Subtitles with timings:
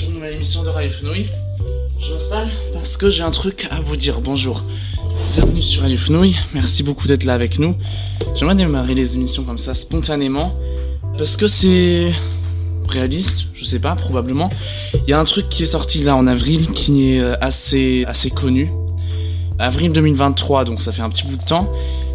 [0.00, 1.26] sur nouvelle émission de Radio Fenouil.
[2.00, 4.22] Je m'installe parce que j'ai un truc à vous dire.
[4.22, 4.64] Bonjour.
[5.34, 6.38] Bienvenue sur Radio Fenouil.
[6.54, 7.76] Merci beaucoup d'être là avec nous.
[8.34, 10.54] J'aimerais démarrer les émissions comme ça spontanément
[11.18, 12.14] parce que c'est
[12.88, 14.48] réaliste, je sais pas, probablement.
[14.94, 18.04] Il y a un truc qui est sorti là en avril qui est euh, assez,
[18.06, 18.70] assez connu.
[19.58, 21.70] Avril 2023, donc ça fait un petit bout de temps.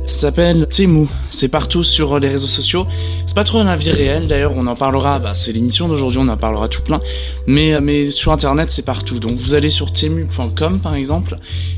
[0.05, 1.07] S'appelle Temu.
[1.29, 2.85] C'est partout sur les réseaux sociaux.
[3.25, 5.17] C'est pas trop un avis réel d'ailleurs, on en parlera.
[5.17, 7.01] Bah, c'est l'émission d'aujourd'hui, on en parlera tout plein.
[7.47, 9.19] Mais, mais sur internet, c'est partout.
[9.19, 11.37] Donc vous allez sur temu.com par exemple,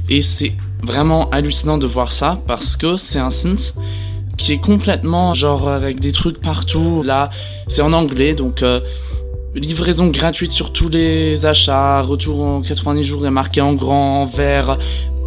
[0.10, 0.54] et c'est
[0.84, 3.76] vraiment hallucinant de voir ça parce que c'est un site
[4.38, 7.04] qui est complètement genre avec des trucs partout.
[7.04, 7.30] Là,
[7.68, 8.82] c'est en anglais, donc euh,
[9.56, 14.78] livraison gratuite sur tous les achats, retour en 90 jours est marqué en grand, vert,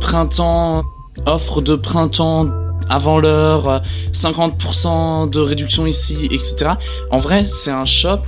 [0.00, 0.84] printemps,
[1.26, 2.46] offre de printemps
[2.90, 6.72] avant l'heure, 50% de réduction ici, etc.
[7.10, 8.20] En vrai, c'est un shop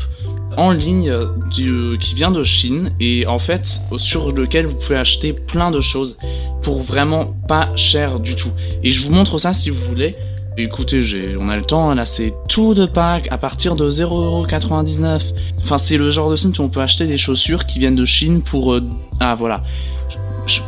[0.57, 1.12] en ligne
[1.50, 5.81] du, qui vient de Chine et en fait sur lequel vous pouvez acheter plein de
[5.81, 6.17] choses
[6.62, 8.50] pour vraiment pas cher du tout.
[8.83, 10.17] Et je vous montre ça si vous voulez.
[10.59, 11.03] Écoutez,
[11.41, 15.33] on a le temps, là c'est tout de pack à partir de 0,99€.
[15.62, 18.05] Enfin c'est le genre de site où on peut acheter des chaussures qui viennent de
[18.05, 18.75] Chine pour...
[18.75, 18.83] Euh,
[19.20, 19.62] ah voilà.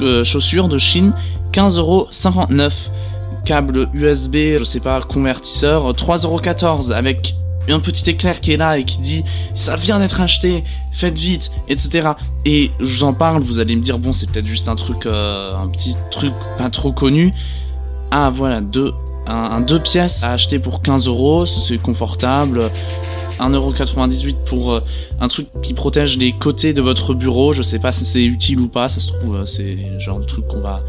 [0.01, 1.13] Euh, chaussures de Chine,
[1.53, 2.73] 15,59€
[3.45, 7.35] câble USB, je sais pas, convertisseur, 3,14€ avec
[7.69, 11.51] un petit éclair qui est là et qui dit ça vient d'être acheté, faites vite,
[11.69, 12.11] etc.
[12.45, 15.07] Et je vous en parle, vous allez me dire bon c'est peut-être juste un truc,
[15.07, 17.33] euh, un petit truc pas trop connu.
[18.11, 18.93] Ah voilà, deux,
[19.27, 22.71] un, deux pièces à acheter pour 15 euros, c'est confortable.
[23.39, 24.81] 1,98€ pour euh,
[25.21, 27.53] un truc qui protège les côtés de votre bureau.
[27.53, 30.21] Je sais pas si c'est utile ou pas, ça se trouve euh, c'est le genre
[30.21, 30.83] de truc qu'on va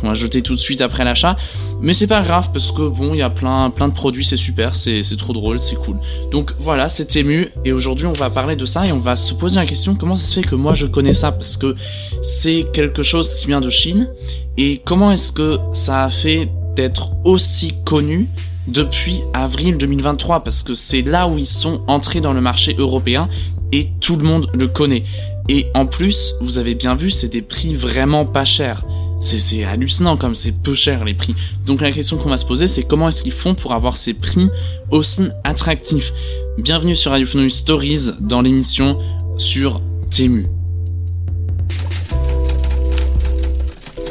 [0.00, 1.36] qu'on va jeter tout de suite après l'achat.
[1.80, 4.36] Mais c'est pas grave parce que bon, il y a plein plein de produits, c'est
[4.36, 5.96] super, c'est c'est trop drôle, c'est cool.
[6.30, 9.34] Donc voilà, c'est ému et aujourd'hui on va parler de ça et on va se
[9.34, 11.32] poser la question comment ça se fait que moi je connais ça?
[11.32, 11.74] Parce que
[12.22, 14.08] c'est quelque chose qui vient de Chine
[14.56, 18.28] et comment est-ce que ça a fait d'être aussi connu
[18.66, 23.28] depuis avril 2023 parce que c'est là où ils sont entrés dans le marché européen
[23.72, 25.02] et tout le monde le connaît.
[25.48, 28.84] Et en plus, vous avez bien vu, c'est des prix vraiment pas chers.
[29.20, 31.34] C'est hallucinant comme c'est peu cher les prix.
[31.64, 34.14] Donc la question qu'on va se poser, c'est comment est-ce qu'ils font pour avoir ces
[34.14, 34.48] prix
[34.90, 36.12] aussi attractifs?
[36.58, 38.98] Bienvenue sur Radio Stories dans l'émission
[39.38, 39.80] sur
[40.10, 40.44] Temu.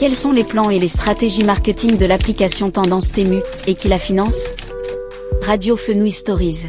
[0.01, 4.00] Quels sont les plans et les stratégies marketing de l'application Tendance Temu et qui la
[4.00, 4.56] finance?
[5.45, 6.66] Radio Fenouil Stories.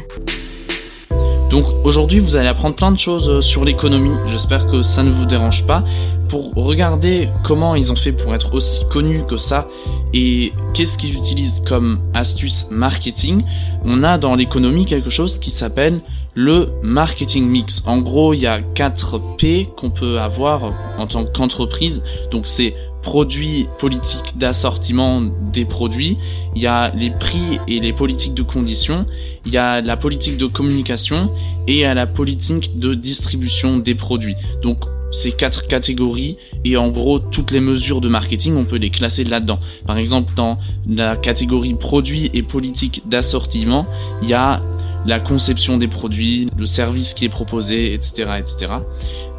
[1.49, 4.15] Donc aujourd'hui, vous allez apprendre plein de choses euh, sur l'économie.
[4.27, 5.83] J'espère que ça ne vous dérange pas.
[6.29, 9.67] Pour regarder comment ils ont fait pour être aussi connus que ça
[10.13, 13.45] et qu'est-ce qu'ils utilisent comme astuce marketing,
[13.83, 16.01] on a dans l'économie quelque chose qui s'appelle
[16.35, 17.81] le marketing mix.
[17.87, 22.03] En gros, il y a 4 P qu'on peut avoir en tant qu'entreprise.
[22.31, 26.17] Donc c'est produits, politiques d'assortiment des produits,
[26.55, 29.01] il y a les prix et les politiques de conditions,
[29.45, 31.29] il y a la politique de communication
[31.67, 34.35] et il y a la politique de distribution des produits.
[34.63, 38.89] Donc ces quatre catégories et en gros toutes les mesures de marketing on peut les
[38.89, 39.59] classer là-dedans.
[39.85, 40.57] Par exemple dans
[40.89, 43.85] la catégorie produits et politique d'assortiment,
[44.23, 44.61] il y a
[45.05, 48.73] la conception des produits, le service qui est proposé, etc., etc.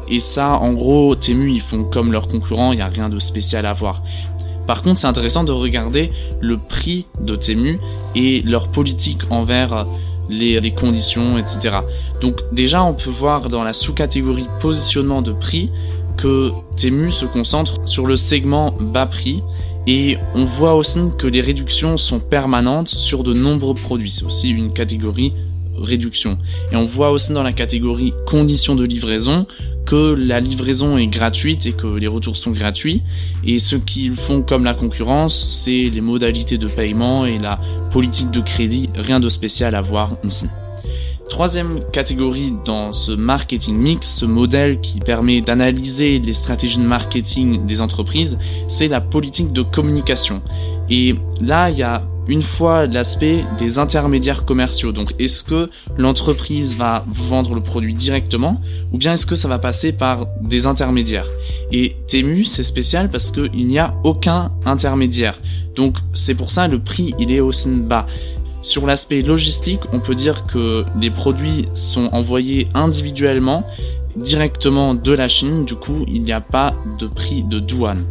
[0.09, 3.19] Et ça, en gros, Temu, ils font comme leurs concurrents, il n'y a rien de
[3.19, 4.03] spécial à voir.
[4.67, 6.11] Par contre, c'est intéressant de regarder
[6.41, 7.79] le prix de Temu
[8.15, 9.85] et leur politique envers
[10.29, 11.77] les, conditions, etc.
[12.21, 15.69] Donc déjà, on peut voir dans la sous-catégorie positionnement de prix
[16.17, 19.43] que Temu se concentre sur le segment bas prix
[19.87, 24.11] et on voit aussi que les réductions sont permanentes sur de nombreux produits.
[24.11, 25.33] C'est aussi une catégorie
[25.77, 26.37] réduction.
[26.71, 29.45] Et on voit aussi dans la catégorie conditions de livraison
[29.85, 33.03] que la livraison est gratuite et que les retours sont gratuits.
[33.45, 37.59] Et ce qu'ils font comme la concurrence, c'est les modalités de paiement et la
[37.91, 38.89] politique de crédit.
[38.95, 40.47] Rien de spécial à voir ici.
[41.29, 47.65] Troisième catégorie dans ce marketing mix, ce modèle qui permet d'analyser les stratégies de marketing
[47.65, 48.37] des entreprises,
[48.67, 50.41] c'est la politique de communication.
[50.89, 54.91] Et là, il y a une fois l'aspect des intermédiaires commerciaux.
[54.91, 58.61] Donc est-ce que l'entreprise va vous vendre le produit directement
[58.91, 61.27] ou bien est-ce que ça va passer par des intermédiaires?
[61.71, 65.39] Et Temu c'est spécial parce qu'il n'y a aucun intermédiaire.
[65.75, 68.05] Donc c'est pour ça le prix il est aussi bas.
[68.61, 73.63] Sur l'aspect logistique, on peut dire que les produits sont envoyés individuellement
[74.15, 78.03] directement de la Chine, du coup il n'y a pas de prix de douane.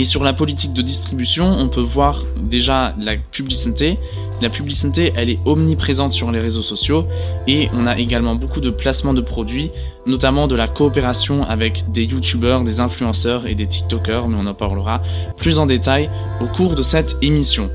[0.00, 3.98] Et sur la politique de distribution, on peut voir déjà la publicité.
[4.40, 7.06] La publicité, elle est omniprésente sur les réseaux sociaux
[7.46, 9.70] et on a également beaucoup de placements de produits,
[10.06, 14.54] notamment de la coopération avec des youtubeurs, des influenceurs et des tiktokers, mais on en
[14.54, 15.02] parlera
[15.36, 16.08] plus en détail
[16.40, 17.68] au cours de cette émission.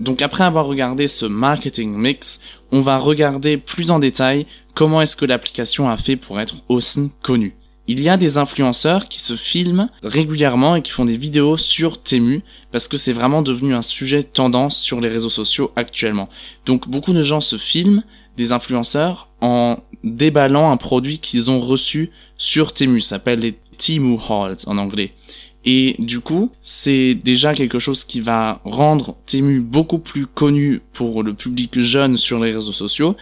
[0.00, 2.40] Donc après avoir regardé ce marketing mix,
[2.72, 7.12] on va regarder plus en détail comment est-ce que l'application a fait pour être aussi
[7.22, 7.54] connue
[7.86, 12.02] il y a des influenceurs qui se filment régulièrement et qui font des vidéos sur
[12.02, 12.42] Temu
[12.72, 16.28] parce que c'est vraiment devenu un sujet tendance sur les réseaux sociaux actuellement.
[16.64, 18.02] Donc beaucoup de gens se filment,
[18.36, 23.00] des influenceurs, en déballant un produit qu'ils ont reçu sur Temu.
[23.00, 25.12] Ça s'appelle les Temu Halls en anglais.
[25.66, 31.22] Et du coup, c'est déjà quelque chose qui va rendre Temu beaucoup plus connu pour
[31.22, 33.16] le public jeune sur les réseaux sociaux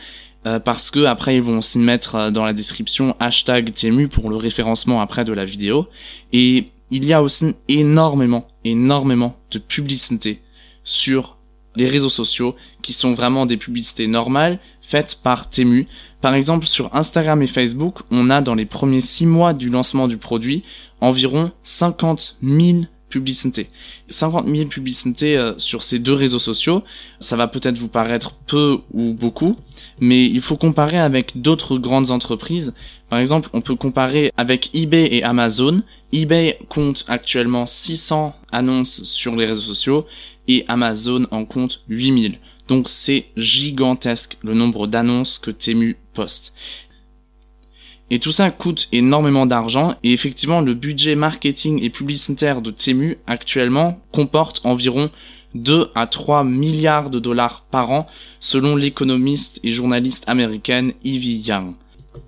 [0.46, 4.28] euh, parce que après ils vont s'y mettre euh, dans la description hashtag Temu pour
[4.28, 5.88] le référencement après de la vidéo.
[6.32, 10.42] Et il y a aussi énormément, énormément de publicité
[10.84, 11.38] sur
[11.74, 15.86] les réseaux sociaux qui sont vraiment des publicités normales faites par Temu.
[16.20, 20.06] Par exemple, sur Instagram et Facebook, on a dans les premiers six mois du lancement
[20.06, 20.64] du produit
[21.00, 23.68] environ 50 000 publicité.
[24.08, 26.82] 50 000 publicités euh, sur ces deux réseaux sociaux,
[27.20, 29.56] ça va peut-être vous paraître peu ou beaucoup,
[30.00, 32.72] mais il faut comparer avec d'autres grandes entreprises.
[33.10, 35.82] Par exemple, on peut comparer avec eBay et Amazon.
[36.12, 40.06] eBay compte actuellement 600 annonces sur les réseaux sociaux
[40.48, 42.38] et Amazon en compte 8000.
[42.68, 46.54] Donc c'est gigantesque le nombre d'annonces que Temu poste.
[48.12, 53.16] Et tout ça coûte énormément d'argent et effectivement le budget marketing et publicitaire de Temu
[53.26, 55.10] actuellement comporte environ
[55.54, 58.06] 2 à 3 milliards de dollars par an
[58.38, 61.72] selon l'économiste et journaliste américaine Evie Young.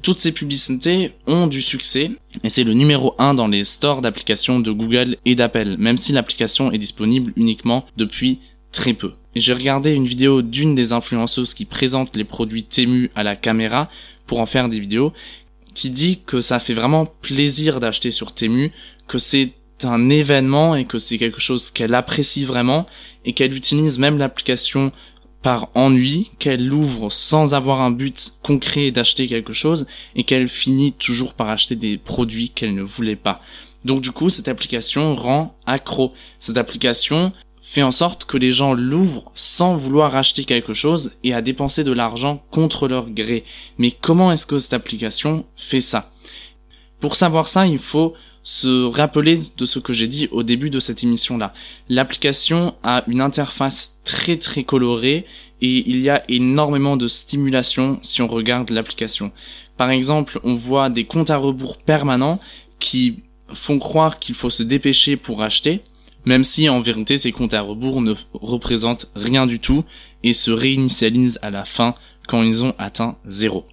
[0.00, 4.60] Toutes ces publicités ont du succès et c'est le numéro 1 dans les stores d'applications
[4.60, 8.38] de Google et d'Apple, même si l'application est disponible uniquement depuis
[8.72, 9.12] très peu.
[9.36, 13.90] J'ai regardé une vidéo d'une des influenceuses qui présente les produits Temu à la caméra
[14.26, 15.12] pour en faire des vidéos
[15.74, 18.72] qui dit que ça fait vraiment plaisir d'acheter sur Temu,
[19.08, 22.86] que c'est un événement et que c'est quelque chose qu'elle apprécie vraiment
[23.24, 24.92] et qu'elle utilise même l'application
[25.42, 30.92] par ennui, qu'elle ouvre sans avoir un but concret d'acheter quelque chose et qu'elle finit
[30.92, 33.42] toujours par acheter des produits qu'elle ne voulait pas.
[33.84, 36.14] Donc du coup, cette application rend accro.
[36.38, 37.32] Cette application
[37.66, 41.82] fait en sorte que les gens l'ouvrent sans vouloir acheter quelque chose et à dépenser
[41.82, 43.42] de l'argent contre leur gré.
[43.78, 46.12] Mais comment est-ce que cette application fait ça?
[47.00, 48.12] Pour savoir ça, il faut
[48.42, 51.54] se rappeler de ce que j'ai dit au début de cette émission-là.
[51.88, 55.24] L'application a une interface très très colorée
[55.62, 59.32] et il y a énormément de stimulation si on regarde l'application.
[59.78, 62.40] Par exemple, on voit des comptes à rebours permanents
[62.78, 65.80] qui font croire qu'il faut se dépêcher pour acheter,
[66.24, 69.84] même si en vérité ces comptes à rebours ne représentent rien du tout
[70.22, 71.94] et se réinitialisent à la fin
[72.26, 73.66] quand ils ont atteint zéro.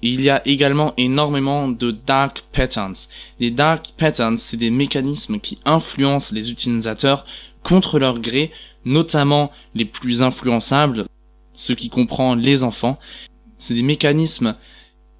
[0.00, 3.08] Il y a également énormément de dark patterns.
[3.40, 7.26] Les dark patterns, c'est des mécanismes qui influencent les utilisateurs
[7.64, 8.52] contre leur gré,
[8.84, 11.04] notamment les plus influençables,
[11.52, 12.98] ce qui comprend les enfants.
[13.58, 14.54] C'est des mécanismes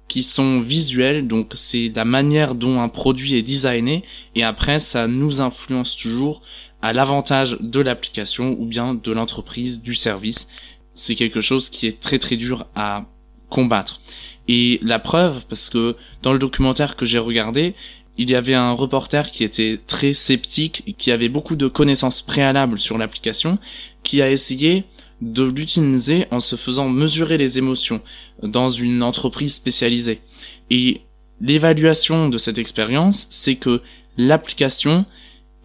[0.09, 4.03] qui sont visuels, donc c'est la manière dont un produit est designé,
[4.35, 6.41] et après ça nous influence toujours
[6.81, 10.47] à l'avantage de l'application ou bien de l'entreprise, du service.
[10.93, 13.05] C'est quelque chose qui est très très dur à
[13.49, 14.01] combattre.
[14.47, 17.75] Et la preuve, parce que dans le documentaire que j'ai regardé,
[18.17, 22.79] il y avait un reporter qui était très sceptique qui avait beaucoup de connaissances préalables
[22.79, 23.59] sur l'application,
[24.03, 24.85] qui a essayé
[25.21, 28.01] de l'utiliser en se faisant mesurer les émotions
[28.41, 30.21] dans une entreprise spécialisée.
[30.69, 31.01] Et
[31.41, 33.81] l'évaluation de cette expérience, c'est que
[34.17, 35.05] l'application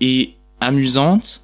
[0.00, 1.42] est amusante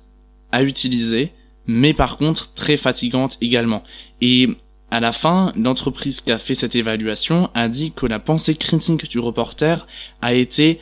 [0.52, 1.33] à utiliser,
[1.67, 3.83] mais par contre très fatigante également.
[4.21, 4.49] Et
[4.90, 9.09] à la fin, l'entreprise qui a fait cette évaluation a dit que la pensée critique
[9.09, 9.87] du reporter
[10.21, 10.81] a été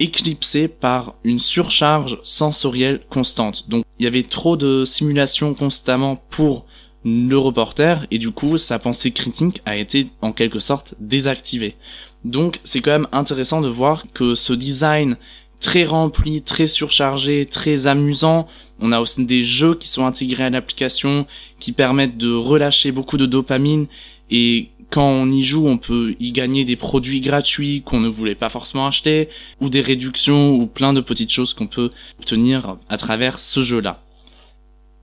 [0.00, 3.68] éclipsée par une surcharge sensorielle constante.
[3.68, 6.66] Donc il y avait trop de simulations constamment pour
[7.04, 11.76] le reporter et du coup sa pensée critique a été en quelque sorte désactivée.
[12.24, 15.16] Donc c'est quand même intéressant de voir que ce design
[15.60, 18.46] très rempli, très surchargé, très amusant.
[18.80, 21.26] On a aussi des jeux qui sont intégrés à l'application
[21.60, 23.86] qui permettent de relâcher beaucoup de dopamine
[24.30, 28.34] et quand on y joue, on peut y gagner des produits gratuits qu'on ne voulait
[28.34, 29.28] pas forcément acheter,
[29.60, 34.02] ou des réductions, ou plein de petites choses qu'on peut obtenir à travers ce jeu-là.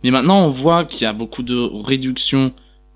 [0.03, 2.53] Mais maintenant, on voit qu'il y a beaucoup de réductions,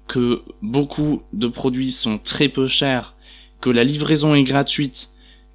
[0.08, 3.16] que beaucoup de produits sont très peu chers,
[3.62, 5.10] que la livraison est gratuite,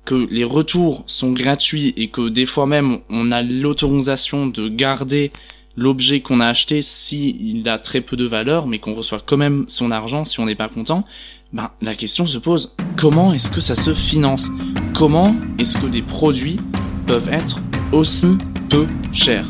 [0.04, 5.30] que les retours sont gratuits et que des fois même on a l'autorisation de garder
[5.76, 9.36] l'objet qu'on a acheté si il a très peu de valeur mais qu'on reçoit quand
[9.36, 11.04] même son argent si on n'est pas content,
[11.52, 14.50] ben la question se pose comment est-ce que ça se finance?
[14.94, 16.58] Comment est-ce que des produits
[17.06, 17.60] peuvent être
[17.92, 18.36] aussi
[18.68, 19.46] peu chers?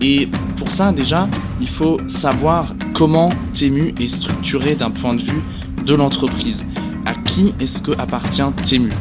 [0.00, 1.28] Et pour ça déjà,
[1.60, 5.42] il faut savoir comment Temu est structuré d'un point de vue
[5.84, 6.64] de l'entreprise.
[7.06, 8.92] À qui est-ce que appartient Temu?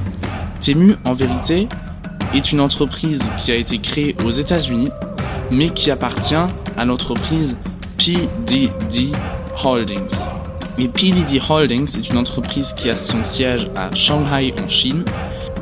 [0.62, 1.68] Temu, en vérité,
[2.34, 4.89] est une entreprise qui a été créée aux États-Unis,
[5.52, 7.58] mais qui appartient à l'entreprise
[7.98, 9.12] PDD
[9.64, 10.25] Holdings.
[10.78, 15.06] Et PDD Holdings est une entreprise qui a son siège à Shanghai en Chine,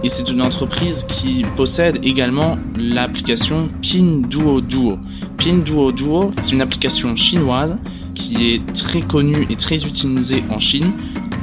[0.03, 4.99] et c'est une entreprise qui possède également l'application Pinduoduo.
[5.37, 7.77] Pinduoduo, c'est une application chinoise
[8.13, 10.91] qui est très connue et très utilisée en Chine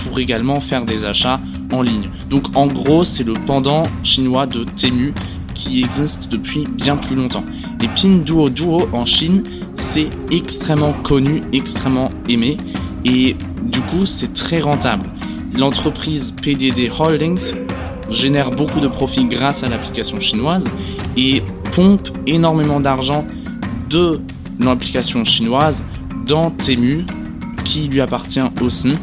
[0.05, 1.41] pour également faire des achats
[1.73, 2.11] en ligne.
[2.29, 5.15] Donc en gros, c'est le pendant chinois de Temu
[5.61, 7.45] qui existe depuis bien plus longtemps.
[7.83, 9.43] Et Pinduoduo en Chine,
[9.77, 12.57] c'est extrêmement connu, extrêmement aimé
[13.05, 15.09] et du coup, c'est très rentable.
[15.55, 17.53] L'entreprise PDD Holdings
[18.09, 20.65] génère beaucoup de profits grâce à l'application chinoise
[21.17, 23.27] et pompe énormément d'argent
[23.89, 24.21] de
[24.59, 25.85] l'application chinoise
[26.27, 27.05] dans Temu,
[27.65, 28.95] qui lui appartient aussi,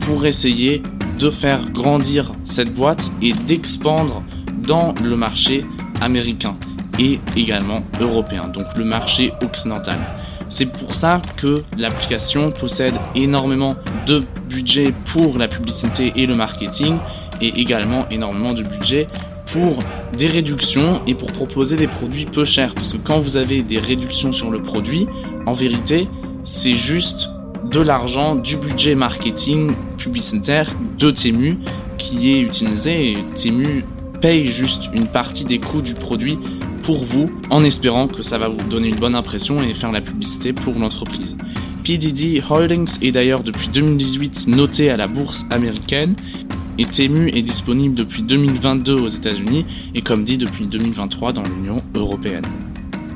[0.00, 0.82] pour essayer
[1.18, 4.22] de faire grandir cette boîte et d'expandre
[4.66, 5.64] dans le marché
[6.00, 6.56] américain
[6.98, 9.98] et également européen, donc le marché occidental.
[10.48, 13.76] C'est pour ça que l'application possède énormément
[14.06, 16.96] de budget pour la publicité et le marketing
[17.40, 19.08] et également énormément de budget
[19.46, 19.78] pour
[20.16, 22.74] des réductions et pour proposer des produits peu chers.
[22.74, 25.06] Parce que quand vous avez des réductions sur le produit,
[25.46, 26.08] en vérité,
[26.44, 27.28] c'est juste
[27.70, 31.58] de l'argent, du budget marketing publicitaire de Temu
[31.98, 33.84] qui est utilisé et Temu
[34.20, 36.38] paye juste une partie des coûts du produit
[36.82, 40.00] pour vous en espérant que ça va vous donner une bonne impression et faire la
[40.00, 41.36] publicité pour l'entreprise.
[41.84, 46.16] PDD Holdings est d'ailleurs depuis 2018 noté à la bourse américaine
[46.78, 51.82] et Temu est disponible depuis 2022 aux États-Unis et comme dit depuis 2023 dans l'Union
[51.94, 52.44] européenne.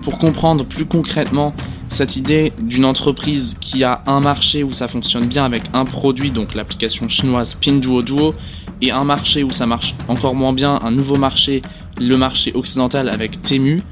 [0.02, 1.54] Pour comprendre plus concrètement
[1.88, 6.30] cette idée d'une entreprise qui a un marché où ça fonctionne bien avec un produit,
[6.30, 8.34] donc l'application chinoise Pinduoduo,
[8.82, 11.62] et un marché où ça marche encore moins bien, un nouveau marché,
[11.98, 13.82] le marché occidental avec Temu,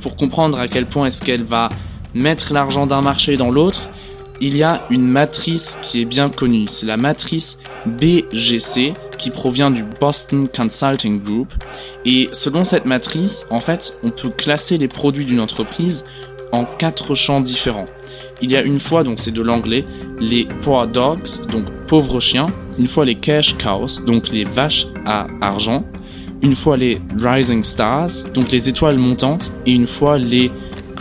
[0.00, 1.68] pour comprendre à quel point est-ce qu'elle va
[2.14, 3.88] mettre l'argent d'un marché dans l'autre,
[4.40, 6.66] il y a une matrice qui est bien connue.
[6.68, 11.52] C'est la matrice BGC qui provient du Boston Consulting Group.
[12.04, 16.04] Et selon cette matrice, en fait, on peut classer les produits d'une entreprise
[16.50, 17.86] en quatre champs différents.
[18.42, 19.84] Il y a une fois, donc c'est de l'anglais,
[20.18, 22.46] les poor dogs, donc pauvres chiens.
[22.78, 25.84] Une fois les cash cows, donc les vaches à argent.
[26.42, 29.52] Une fois les rising stars, donc les étoiles montantes.
[29.66, 30.50] Et une fois les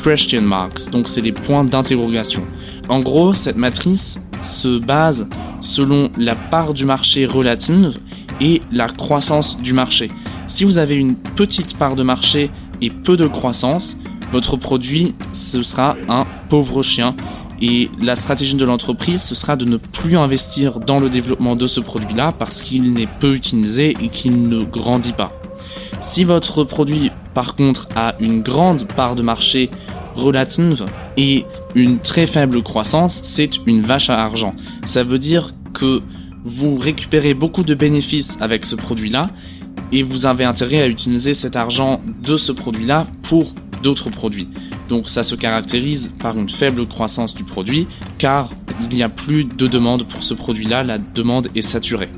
[0.03, 2.43] question marks, donc c'est les points d'interrogation.
[2.89, 5.27] En gros, cette matrice se base
[5.61, 7.99] selon la part du marché relative
[8.39, 10.09] et la croissance du marché.
[10.47, 12.49] Si vous avez une petite part de marché
[12.81, 13.97] et peu de croissance,
[14.31, 17.15] votre produit, ce sera un pauvre chien.
[17.61, 21.67] Et la stratégie de l'entreprise, ce sera de ne plus investir dans le développement de
[21.67, 25.31] ce produit-là parce qu'il n'est peu utilisé et qu'il ne grandit pas.
[26.01, 29.69] Si votre produit, par contre, a une grande part de marché
[30.15, 30.85] relative
[31.17, 34.55] et une très faible croissance, c'est une vache à argent.
[34.85, 36.01] Ça veut dire que
[36.43, 39.29] vous récupérez beaucoup de bénéfices avec ce produit-là
[39.91, 43.53] et vous avez intérêt à utiliser cet argent de ce produit-là pour
[43.83, 44.49] d'autres produits.
[44.91, 49.45] Donc ça se caractérise par une faible croissance du produit car il n'y a plus
[49.45, 52.09] de demande pour ce produit-là, la demande est saturée.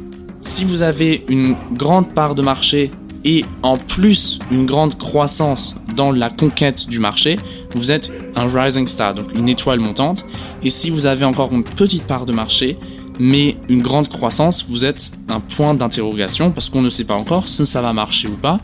[0.41, 2.89] Si vous avez une grande part de marché
[3.25, 7.37] et en plus une grande croissance dans la conquête du marché,
[7.75, 10.25] vous êtes un rising star, donc une étoile montante.
[10.63, 12.79] Et si vous avez encore une petite part de marché,
[13.19, 17.47] mais une grande croissance, vous êtes un point d'interrogation parce qu'on ne sait pas encore
[17.47, 18.57] si ça va marcher ou pas.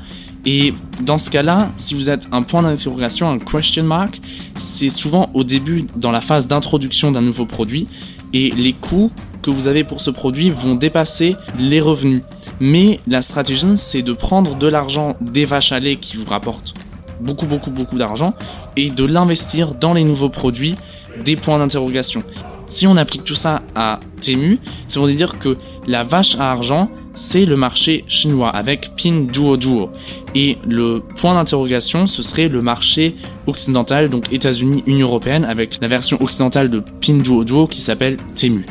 [0.46, 4.22] Et dans ce cas-là, si vous êtes un point d'interrogation, un question mark,
[4.56, 7.88] c'est souvent au début, dans la phase d'introduction d'un nouveau produit,
[8.34, 12.22] et les coûts que vous avez pour ce produit vont dépasser les revenus.
[12.60, 16.74] Mais la stratégie, c'est de prendre de l'argent des vaches à lait qui vous rapportent
[17.22, 18.34] beaucoup, beaucoup, beaucoup d'argent
[18.76, 20.76] et de l'investir dans les nouveaux produits
[21.24, 22.24] des points d'interrogation.
[22.70, 26.90] Si on applique tout ça à Temu, ça veut dire que la vache à argent,
[27.20, 29.90] c'est le marché chinois avec Pinduoduo.
[30.36, 35.90] Et le point d'interrogation, ce serait le marché occidental, donc États-Unis, Union Européenne, avec la
[35.90, 38.66] version occidentale de Pinduoduo qui s'appelle Temu.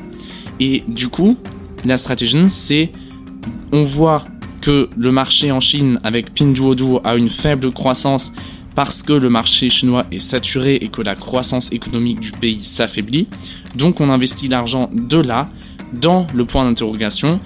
[0.61, 1.37] Et du coup,
[1.85, 2.91] la stratégie, c'est
[3.71, 4.25] on voit
[4.63, 8.33] que le marché en Chine avec Pinduoduo a une faible croissance
[8.75, 13.29] parce que le marché chinois est saturé et que la croissance économique du pays s'affaiblit.
[13.75, 15.51] Donc on investit l'argent de là
[15.93, 17.41] dans le point d'interrogation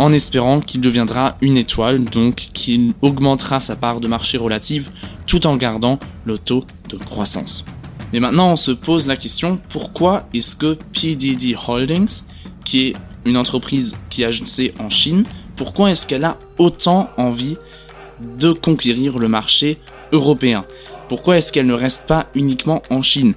[0.00, 4.88] en espérant qu'il deviendra une étoile, donc qu'il augmentera sa part de marché relative
[5.26, 7.66] tout en gardant le taux de croissance.
[8.14, 12.22] Mais maintenant on se pose la question pourquoi est-ce que PDD Holdings,
[12.64, 12.94] qui est
[13.26, 17.58] une entreprise qui agissait en Chine, pourquoi est-ce qu'elle a autant envie
[18.38, 19.78] de conquérir le marché
[20.12, 20.64] européen?
[21.10, 23.34] Pourquoi est-ce qu'elle ne reste pas uniquement en Chine?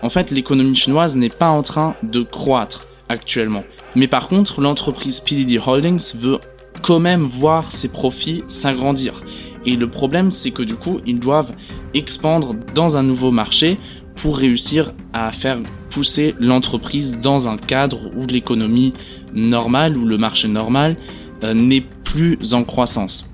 [0.00, 3.64] En fait, l'économie chinoise n'est pas en train de croître actuellement.
[3.96, 6.38] Mais par contre, l'entreprise PDD Holdings veut
[6.82, 9.22] quand même voir ses profits s'agrandir.
[9.66, 11.52] Et le problème, c'est que du coup, ils doivent
[11.94, 13.78] expandre dans un nouveau marché
[14.16, 15.58] pour réussir à faire
[15.90, 18.94] pousser l'entreprise dans un cadre où l'économie
[19.34, 20.96] normale, où le marché normal
[21.42, 23.26] euh, n'est plus en croissance.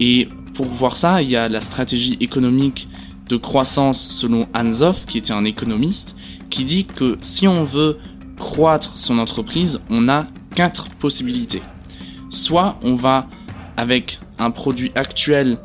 [0.00, 2.88] Et pour voir ça, il y a la stratégie économique
[3.28, 6.16] de croissance selon Hansoff, qui était un économiste,
[6.50, 7.98] qui dit que si on veut
[8.38, 11.62] croître son entreprise, on a quatre possibilités.
[12.30, 13.26] Soit on va
[13.76, 15.58] avec un produit actuel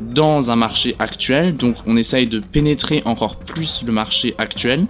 [0.00, 4.86] dans un marché actuel, donc on essaye de pénétrer encore plus le marché actuel.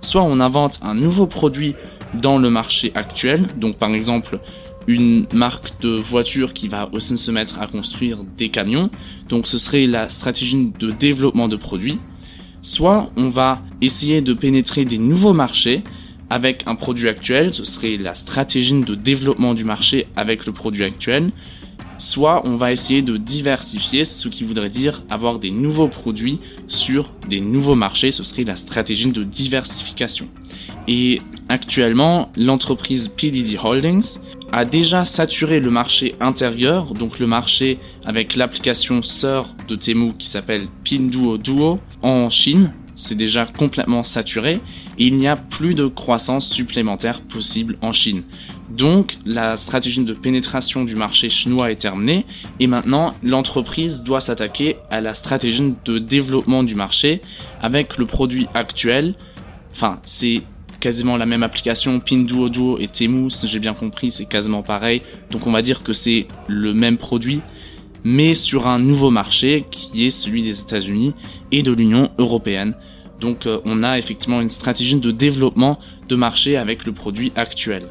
[0.00, 1.74] Soit on invente un nouveau produit
[2.14, 4.40] dans le marché actuel, donc par exemple
[4.86, 8.90] une marque de voiture qui va aussi se mettre à construire des camions.
[9.28, 12.00] Donc ce serait la stratégie de développement de produits.
[12.62, 15.84] Soit on va essayer de pénétrer des nouveaux marchés
[16.30, 20.84] avec un produit actuel, ce serait la stratégie de développement du marché avec le produit
[20.84, 21.30] actuel.
[21.96, 27.10] Soit on va essayer de diversifier, ce qui voudrait dire avoir des nouveaux produits sur
[27.28, 30.28] des nouveaux marchés, ce serait la stratégie de diversification.
[30.86, 34.18] Et actuellement, l'entreprise PDD Holdings
[34.52, 40.28] a déjà saturé le marché intérieur, donc le marché avec l'application sœur de Temu qui
[40.28, 42.72] s'appelle Pinduoduo en Chine.
[42.94, 44.60] C'est déjà complètement saturé
[44.98, 48.22] il n'y a plus de croissance supplémentaire possible en Chine.
[48.70, 52.26] Donc la stratégie de pénétration du marché chinois est terminée
[52.60, 57.22] et maintenant l'entreprise doit s'attaquer à la stratégie de développement du marché
[57.62, 59.14] avec le produit actuel.
[59.72, 60.42] Enfin, c'est
[60.80, 65.02] quasiment la même application, Pinduoduo et Temu, si j'ai bien compris, c'est quasiment pareil.
[65.30, 67.40] Donc on va dire que c'est le même produit,
[68.04, 71.14] mais sur un nouveau marché qui est celui des États-Unis
[71.52, 72.74] et de l'Union européenne.
[73.20, 75.78] Donc euh, on a effectivement une stratégie de développement
[76.08, 77.88] de marché avec le produit actuel.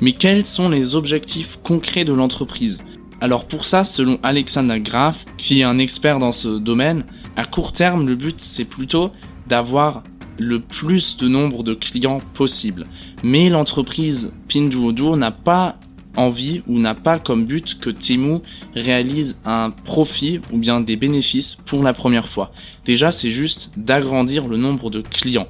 [0.00, 2.78] Mais quels sont les objectifs concrets de l'entreprise?
[3.20, 7.04] Alors pour ça, selon Alexander Graf, qui est un expert dans ce domaine,
[7.36, 9.10] à court terme, le but c'est plutôt
[9.46, 10.02] d'avoir
[10.38, 12.86] le plus de nombre de clients possible.
[13.22, 15.78] Mais l'entreprise Pinduoduo n'a pas
[16.16, 18.38] envie ou n'a pas comme but que Temu
[18.74, 22.52] réalise un profit ou bien des bénéfices pour la première fois.
[22.84, 25.48] Déjà, c'est juste d'agrandir le nombre de clients.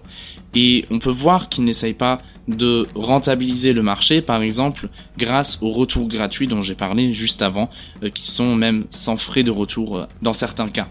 [0.54, 5.70] Et on peut voir qu'il n'essaye pas de rentabiliser le marché, par exemple, grâce aux
[5.70, 7.68] retours gratuits dont j'ai parlé juste avant,
[8.02, 10.88] euh, qui sont même sans frais de retour euh, dans certains cas.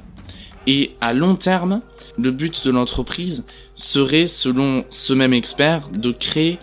[0.67, 1.81] Et à long terme,
[2.17, 6.59] le but de l'entreprise serait, selon ce même expert, de créer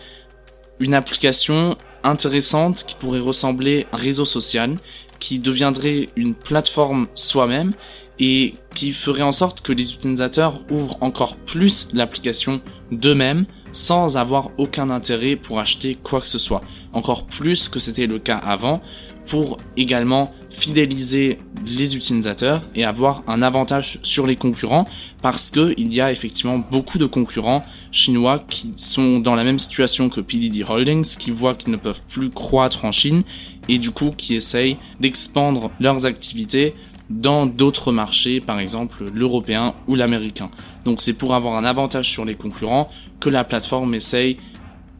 [0.80, 4.76] une application intéressante qui pourrait ressembler à un réseau social,
[5.18, 7.72] qui deviendrait une plateforme soi-même
[8.18, 12.60] et qui ferait en sorte que les utilisateurs ouvrent encore plus l'application
[12.90, 16.62] d'eux-mêmes sans avoir aucun intérêt pour acheter quoi que ce soit.
[16.92, 18.82] Encore plus que c'était le cas avant,
[19.26, 24.86] pour également fidéliser les utilisateurs et avoir un avantage sur les concurrents
[25.20, 29.58] parce que il y a effectivement beaucoup de concurrents chinois qui sont dans la même
[29.58, 33.22] situation que PDD Holdings, qui voient qu'ils ne peuvent plus croître en Chine
[33.68, 36.74] et du coup qui essayent d'expandre leurs activités
[37.10, 40.50] dans d'autres marchés, par exemple l'européen ou l'américain.
[40.84, 42.88] Donc c'est pour avoir un avantage sur les concurrents
[43.20, 44.38] que la plateforme essaye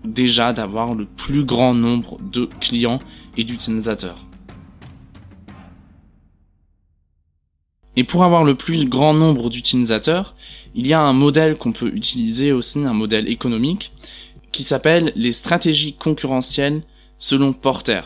[0.04, 2.98] déjà d'avoir le plus grand nombre de clients
[3.36, 4.26] et d'utilisateurs.
[7.96, 10.34] Et pour avoir le plus grand nombre d'utilisateurs,
[10.74, 13.92] il y a un modèle qu'on peut utiliser aussi, un modèle économique,
[14.50, 16.82] qui s'appelle les stratégies concurrentielles
[17.18, 18.00] selon Porter.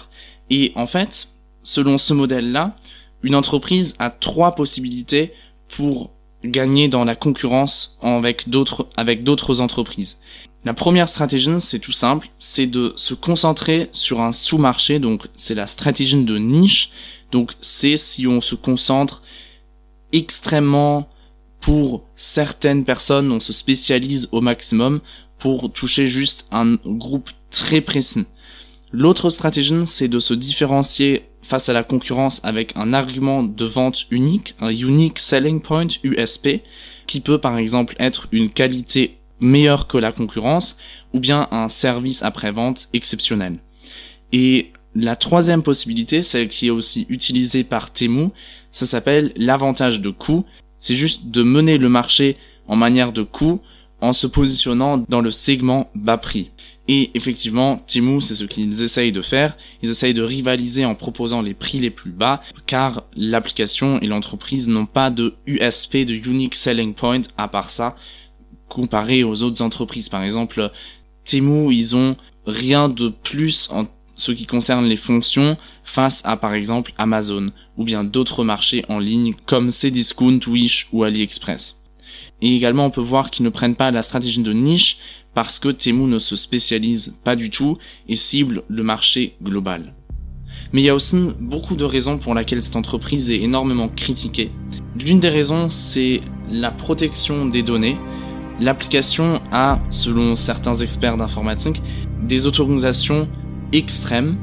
[0.51, 1.29] Et en fait,
[1.62, 2.77] selon ce modèle-là,
[3.22, 5.33] une entreprise a trois possibilités
[5.68, 6.11] pour
[6.44, 10.18] gagner dans la concurrence avec d'autres avec d'autres entreprises.
[10.64, 15.55] La première stratégie, c'est tout simple, c'est de se concentrer sur un sous-marché, donc c'est
[15.55, 16.90] la stratégie de niche.
[17.33, 19.22] Donc c'est si on se concentre
[20.12, 21.08] extrêmement
[21.60, 25.00] pour certaines personnes, on se spécialise au maximum
[25.38, 28.24] pour toucher juste un groupe très précis.
[28.92, 34.06] L'autre stratégie, c'est de se différencier face à la concurrence avec un argument de vente
[34.10, 36.62] unique, un Unique Selling Point, USP,
[37.06, 40.76] qui peut par exemple être une qualité meilleure que la concurrence
[41.12, 43.58] ou bien un service après-vente exceptionnel.
[44.32, 48.28] Et la troisième possibilité, celle qui est aussi utilisée par Temu,
[48.72, 50.44] ça s'appelle l'avantage de coût.
[50.78, 53.61] C'est juste de mener le marché en manière de coût
[54.00, 56.50] en se positionnant dans le segment bas prix.
[56.88, 59.56] Et effectivement, Temu, c'est ce qu'ils essayent de faire.
[59.82, 64.68] Ils essayent de rivaliser en proposant les prix les plus bas, car l'application et l'entreprise
[64.68, 67.96] n'ont pas de USP, de Unique Selling Point, à part ça,
[68.68, 70.09] comparé aux autres entreprises.
[70.09, 70.70] Par exemple,
[71.24, 76.55] Temu, ils ont rien de plus en ce qui concerne les fonctions face à par
[76.55, 81.81] exemple Amazon ou bien d'autres marchés en ligne comme Cdiscount, Wish ou AliExpress.
[82.42, 84.98] Et également on peut voir qu'ils ne prennent pas la stratégie de niche
[85.35, 87.76] parce que Temu ne se spécialise pas du tout
[88.09, 89.94] et cible le marché global.
[90.72, 94.50] Mais il y a aussi beaucoup de raisons pour lesquelles cette entreprise est énormément critiquée.
[94.98, 97.98] L'une des raisons, c'est la protection des données.
[98.61, 101.83] L'application a, selon certains experts d'informatique,
[102.22, 103.29] des autorisations
[103.72, 104.37] extrêmes.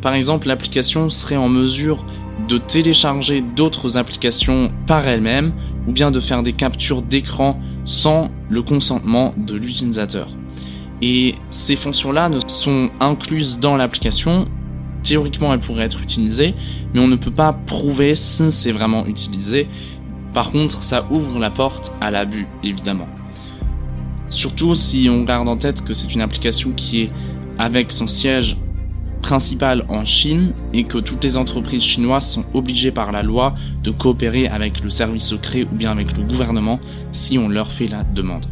[0.00, 2.04] Par exemple, l'application serait en mesure
[2.48, 5.52] de télécharger d'autres applications par elle-même
[5.86, 10.28] ou bien de faire des captures d'écran sans le consentement de l'utilisateur.
[11.02, 14.48] Et ces fonctions-là ne sont incluses dans l'application.
[15.02, 16.54] Théoriquement, elles pourraient être utilisées,
[16.92, 19.68] mais on ne peut pas prouver si c'est vraiment utilisé.
[20.34, 23.08] Par contre, ça ouvre la porte à l'abus, évidemment.
[24.28, 27.10] Surtout si on garde en tête que c'est une application qui est
[27.58, 28.58] avec son siège
[29.28, 33.90] principal en Chine et que toutes les entreprises chinoises sont obligées par la loi de
[33.90, 36.80] coopérer avec le service secret ou bien avec le gouvernement
[37.12, 38.46] si on leur fait la demande.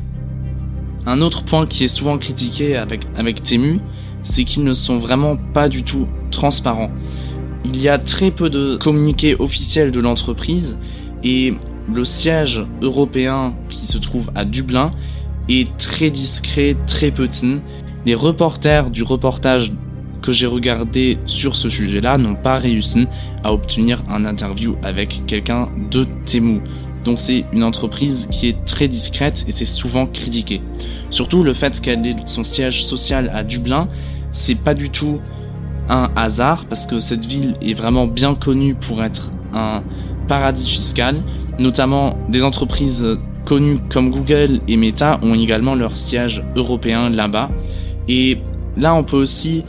[1.07, 3.81] Un autre point qui est souvent critiqué avec, avec Temu,
[4.23, 6.91] c'est qu'ils ne sont vraiment pas du tout transparents.
[7.65, 10.77] Il y a très peu de communiqués officiels de l'entreprise
[11.25, 11.55] et
[11.91, 14.91] le siège européen qui se trouve à Dublin
[15.49, 17.61] est très discret, très petit.
[18.05, 19.73] Les reporters du reportage
[20.27, 23.07] que j'ai regardé sur ce sujet-là n'ont pas réussi
[23.45, 26.63] à obtenir un interview avec quelqu'un de Temu.
[27.05, 30.61] Donc c'est une entreprise qui est très discrète et c'est souvent critiqué.
[31.11, 33.87] Surtout le fait qu'elle ait son siège social à Dublin,
[34.33, 35.21] c'est pas du tout
[35.89, 39.85] un hasard parce que cette ville est vraiment bien connue pour être un
[40.27, 41.23] paradis fiscal.
[41.61, 43.07] Notamment des entreprises
[43.45, 47.49] connues comme Google et Meta ont également leur siège européen là-bas.
[48.09, 48.39] Et
[48.77, 49.63] là on peut aussi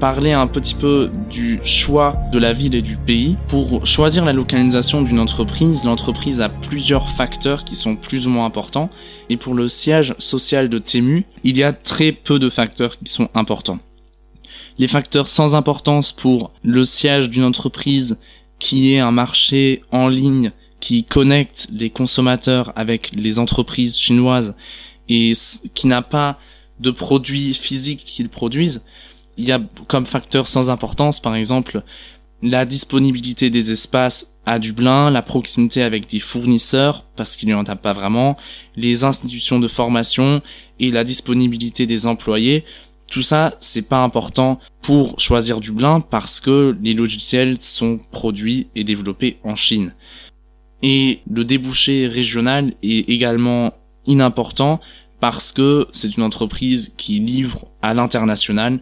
[0.00, 3.36] parler un petit peu du choix de la ville et du pays.
[3.48, 8.46] Pour choisir la localisation d'une entreprise, l'entreprise a plusieurs facteurs qui sont plus ou moins
[8.46, 8.88] importants.
[9.28, 13.12] Et pour le siège social de Temu, il y a très peu de facteurs qui
[13.12, 13.78] sont importants.
[14.78, 18.18] Les facteurs sans importance pour le siège d'une entreprise
[18.58, 24.54] qui est un marché en ligne qui connecte les consommateurs avec les entreprises chinoises
[25.10, 25.34] et
[25.74, 26.38] qui n'a pas
[26.78, 28.80] de produits physiques qu'ils produisent,
[29.40, 31.82] il y a comme facteur sans importance, par exemple,
[32.42, 37.64] la disponibilité des espaces à Dublin, la proximité avec des fournisseurs, parce qu'il n'y en
[37.64, 38.36] a pas vraiment,
[38.76, 40.42] les institutions de formation
[40.78, 42.64] et la disponibilité des employés.
[43.10, 48.84] Tout ça, c'est pas important pour choisir Dublin parce que les logiciels sont produits et
[48.84, 49.94] développés en Chine.
[50.82, 53.72] Et le débouché régional est également
[54.06, 54.80] inimportant
[55.18, 58.80] parce que c'est une entreprise qui livre à l'international,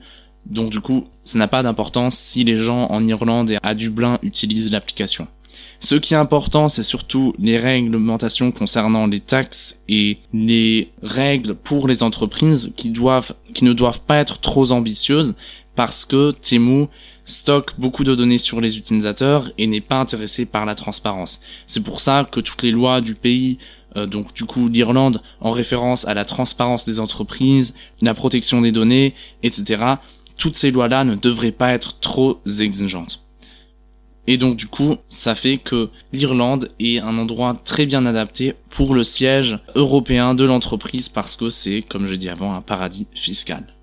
[0.48, 4.18] donc du coup, ça n'a pas d'importance si les gens en Irlande et à Dublin
[4.22, 5.28] utilisent l'application.
[5.80, 11.86] Ce qui est important, c'est surtout les réglementations concernant les taxes et les règles pour
[11.86, 15.34] les entreprises qui doivent, qui ne doivent pas être trop ambitieuses
[15.76, 16.86] parce que Temu
[17.24, 21.40] stocke beaucoup de données sur les utilisateurs et n'est pas intéressé par la transparence.
[21.66, 23.58] C'est pour ça que toutes les lois du pays
[23.96, 28.72] euh, donc du coup l'Irlande en référence à la transparence des entreprises, la protection des
[28.72, 29.96] données, etc
[30.38, 33.22] toutes ces lois-là ne devraient pas être trop exigeantes.
[34.26, 38.94] Et donc du coup, ça fait que l'Irlande est un endroit très bien adapté pour
[38.94, 43.74] le siège européen de l'entreprise parce que c'est, comme je dis avant, un paradis fiscal.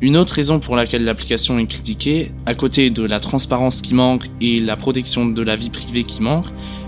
[0.00, 4.26] Une autre raison pour laquelle l'application est critiquée, à côté de la transparence qui manque
[4.40, 6.46] et la protection de la vie privée qui manque,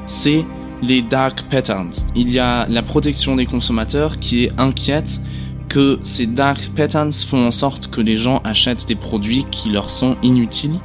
[0.09, 0.45] c'est
[0.83, 1.93] les dark patterns.
[2.17, 5.21] Il y a la protection des consommateurs qui est inquiète
[5.69, 9.91] que ces dark patterns font en sorte que les gens achètent des produits qui leur
[9.91, 10.79] sont inutiles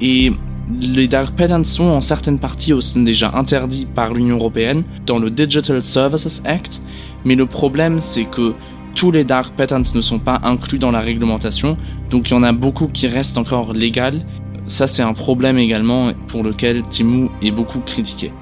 [0.00, 0.32] et
[0.80, 5.30] les dark patterns sont en certaines parties aussi déjà interdits par l'Union européenne dans le
[5.30, 6.82] Digital Services Act,
[7.24, 8.54] mais le problème c'est que
[8.94, 11.76] tous les dark patterns ne sont pas inclus dans la réglementation,
[12.10, 14.26] donc il y en a beaucoup qui restent encore légales.
[14.66, 18.32] Ça c'est un problème également pour lequel Timu est beaucoup critiqué.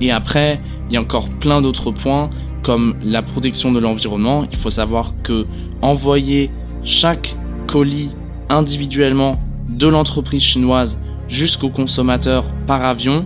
[0.00, 2.28] Et après, il y a encore plein d'autres points
[2.62, 4.46] comme la protection de l'environnement.
[4.50, 5.46] Il faut savoir que
[5.80, 6.50] envoyer
[6.84, 7.34] chaque
[7.66, 8.10] colis
[8.48, 10.98] individuellement de l'entreprise chinoise
[11.28, 13.24] jusqu'au consommateur par avion,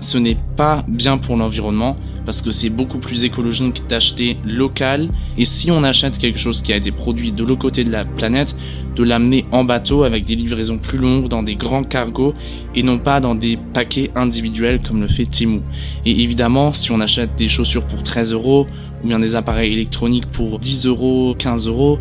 [0.00, 5.44] ce n'est pas bien pour l'environnement parce que c'est beaucoup plus écologique d'acheter local et
[5.44, 8.56] si on achète quelque chose qui a été produit de l'autre côté de la planète,
[8.96, 12.34] de l'amener en bateau avec des livraisons plus longues dans des grands cargos
[12.74, 15.60] et non pas dans des paquets individuels comme le fait Timu.
[16.04, 18.66] Et évidemment, si on achète des chaussures pour 13 euros
[19.04, 21.98] ou bien des appareils électroniques pour 10 euros, 15 euros,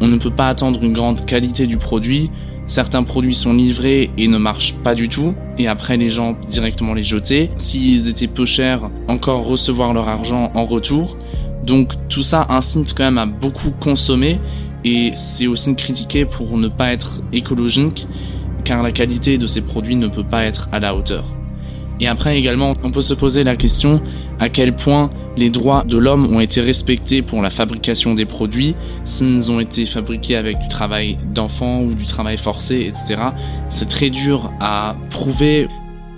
[0.00, 2.30] on ne peut pas attendre une grande qualité du produit
[2.72, 6.94] Certains produits sont livrés et ne marchent pas du tout, et après les gens directement
[6.94, 7.50] les jeter.
[7.58, 11.18] S'ils étaient peu chers, encore recevoir leur argent en retour.
[11.62, 14.40] Donc tout ça incite quand même à beaucoup consommer,
[14.84, 18.06] et c'est aussi critiqué pour ne pas être écologique,
[18.64, 21.24] car la qualité de ces produits ne peut pas être à la hauteur.
[22.00, 24.02] Et après également, on peut se poser la question
[24.40, 28.74] à quel point les droits de l'homme ont été respectés pour la fabrication des produits,
[29.04, 33.22] s'ils ont été fabriqués avec du travail d'enfants ou du travail forcé, etc.
[33.68, 35.68] C'est très dur à prouver,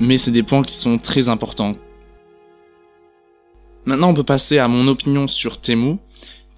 [0.00, 1.74] mais c'est des points qui sont très importants.
[3.86, 5.96] Maintenant, on peut passer à mon opinion sur Temu.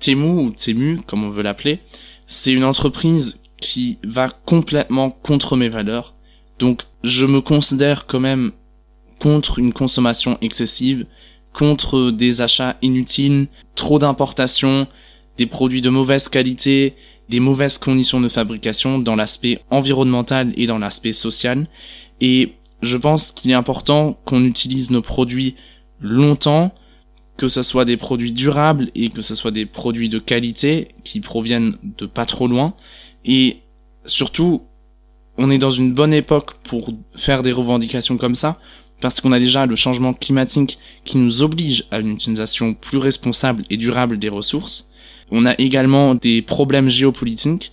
[0.00, 1.80] Temu ou Temu, comme on veut l'appeler,
[2.26, 6.14] c'est une entreprise qui va complètement contre mes valeurs.
[6.58, 8.52] Donc, je me considère quand même
[9.18, 11.06] contre une consommation excessive
[11.56, 14.86] contre des achats inutiles, trop d'importations,
[15.38, 16.94] des produits de mauvaise qualité,
[17.30, 21.66] des mauvaises conditions de fabrication dans l'aspect environnemental et dans l'aspect social.
[22.20, 25.54] Et je pense qu'il est important qu'on utilise nos produits
[25.98, 26.74] longtemps,
[27.36, 31.20] que ce soit des produits durables et que ce soit des produits de qualité qui
[31.20, 32.74] proviennent de pas trop loin.
[33.24, 33.58] Et
[34.06, 34.62] surtout,
[35.38, 38.58] on est dans une bonne époque pour faire des revendications comme ça,
[39.00, 43.64] parce qu'on a déjà le changement climatique qui nous oblige à une utilisation plus responsable
[43.68, 44.88] et durable des ressources.
[45.30, 47.72] On a également des problèmes géopolitiques,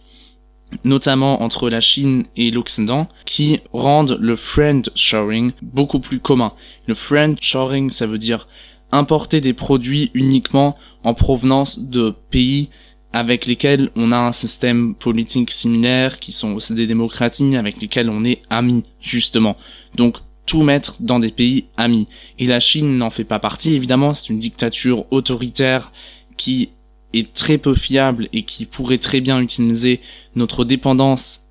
[0.84, 6.54] notamment entre la Chine et l'Occident, qui rendent le friend shoring beaucoup plus commun.
[6.88, 8.47] Le friend shoring, ça veut dire
[8.94, 12.70] importer des produits uniquement en provenance de pays
[13.12, 18.10] avec lesquels on a un système politique similaire, qui sont aussi des démocraties avec lesquelles
[18.10, 19.56] on est amis, justement.
[19.96, 22.08] Donc, tout mettre dans des pays amis.
[22.40, 25.92] Et la Chine n'en fait pas partie, évidemment, c'est une dictature autoritaire
[26.38, 26.70] qui
[27.14, 30.02] est très peu fiable et qui pourrait très bien utiliser
[30.36, 31.44] notre dépendance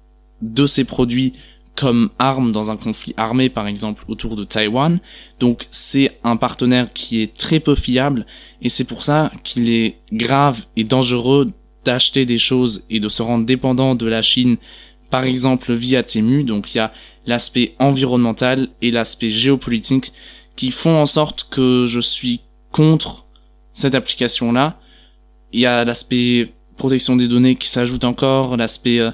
[0.43, 1.35] de ces produits
[1.77, 5.01] comme arme dans un conflit armé par exemple autour de Taïwan.
[5.41, 8.27] Donc c'est un partenaire qui est très peu fiable
[8.61, 11.51] et c'est pour ça qu'il est grave et dangereux
[11.85, 14.57] d'acheter des choses et de se rendre dépendant de la Chine
[15.11, 16.45] par exemple via Temu.
[16.45, 16.93] Donc il y a
[17.27, 20.13] l'aspect environnemental et l'aspect géopolitique
[20.57, 23.27] qui font en sorte que je suis contre
[23.73, 24.79] cette application-là.
[25.53, 29.11] Il y a l'aspect protection des données qui s'ajoute encore, l'aspect euh,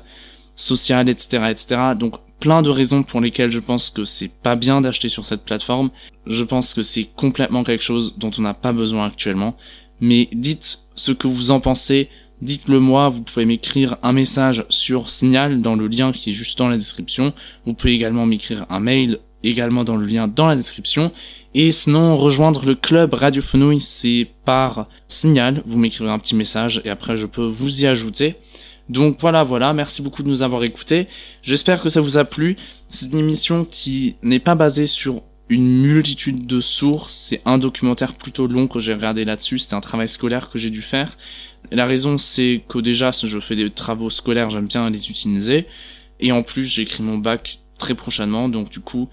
[0.55, 1.81] social, etc., etc.
[1.99, 5.44] Donc plein de raisons pour lesquelles je pense que c'est pas bien d'acheter sur cette
[5.44, 5.90] plateforme.
[6.27, 9.57] Je pense que c'est complètement quelque chose dont on n'a pas besoin actuellement.
[10.01, 12.09] Mais dites ce que vous en pensez
[12.42, 16.59] dites-le moi, vous pouvez m'écrire un message sur Signal dans le lien qui est juste
[16.59, 17.33] dans la description.
[17.64, 21.12] Vous pouvez également m'écrire un mail également dans le lien dans la description.
[21.55, 25.62] Et sinon, rejoindre le club Radio Fenouille, c'est par Signal.
[25.66, 28.37] Vous m'écrivez un petit message et après je peux vous y ajouter.
[28.88, 31.09] Donc voilà, voilà, merci beaucoup de nous avoir écoutés.
[31.42, 32.57] J'espère que ça vous a plu.
[32.88, 37.14] C'est une émission qui n'est pas basée sur une multitude de sources.
[37.14, 39.59] C'est un documentaire plutôt long que j'ai regardé là-dessus.
[39.59, 41.16] C'était un travail scolaire que j'ai dû faire.
[41.70, 45.66] La raison, c'est que déjà, je fais des travaux scolaires, j'aime bien les utiliser.
[46.20, 49.09] Et en plus, j'écris mon bac très prochainement, donc du coup,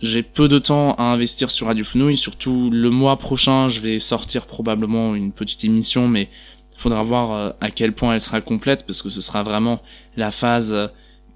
[0.00, 2.16] j'ai peu de temps à investir sur Radio Fenouil.
[2.16, 6.28] Surtout le mois prochain, je vais sortir probablement une petite émission, mais
[6.76, 9.80] faudra voir euh, à quel point elle sera complète, parce que ce sera vraiment
[10.16, 10.88] la phase euh,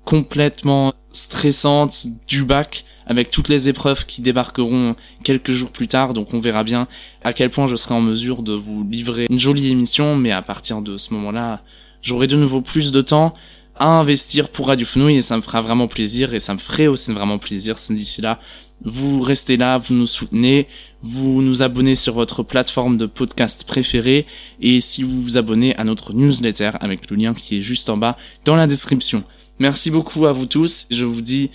[0.04, 6.32] complètement stressante du bac avec toutes les épreuves qui débarqueront quelques jours plus tard, donc
[6.32, 6.86] on verra bien
[7.24, 10.42] à quel point je serai en mesure de vous livrer une jolie émission, mais à
[10.42, 11.62] partir de ce moment-là,
[12.02, 13.34] j'aurai de nouveau plus de temps
[13.80, 16.86] à investir pour Radio Fenouil et ça me fera vraiment plaisir et ça me ferait
[16.86, 17.78] aussi vraiment plaisir.
[17.78, 18.38] Si d'ici là
[18.82, 20.66] vous restez là, vous nous soutenez,
[21.02, 24.26] vous nous abonnez sur votre plateforme de podcast préférée
[24.60, 27.96] et si vous vous abonnez à notre newsletter avec le lien qui est juste en
[27.96, 29.24] bas dans la description.
[29.58, 31.50] Merci beaucoup à vous tous, je vous dis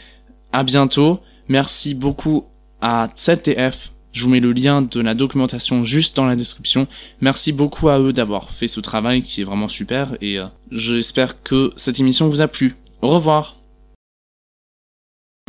[0.51, 1.19] à bientôt.
[1.47, 2.45] Merci beaucoup
[2.81, 6.87] à ZDF Je vous mets le lien de la documentation juste dans la description.
[7.19, 11.43] Merci beaucoup à eux d'avoir fait ce travail qui est vraiment super et euh, j'espère
[11.43, 12.77] que cette émission vous a plu.
[13.01, 13.57] Au revoir.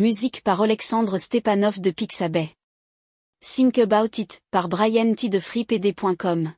[0.01, 2.57] Musique par Alexandre Stepanov de Pixabay.
[3.41, 6.51] Think About It par Brian T de FreePD.com.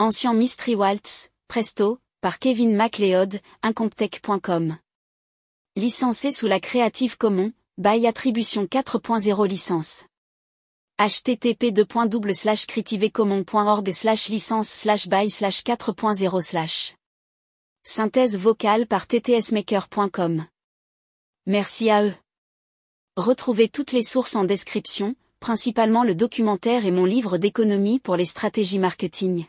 [0.00, 4.78] Ancien Mystery Waltz, Presto, par Kevin MacLeod, Incomptech.com.
[5.76, 10.06] Licencé sous la Creative Commons, by Attribution 4.0 licence
[10.98, 11.72] http
[12.66, 16.94] critivecommons.org slash licence slash by slash 4.0 slash.
[17.82, 20.46] Synthèse vocale par ttsmaker.com.
[21.46, 22.14] Merci à eux.
[23.16, 28.24] Retrouvez toutes les sources en description, principalement le documentaire et mon livre d'économie pour les
[28.24, 29.46] stratégies marketing.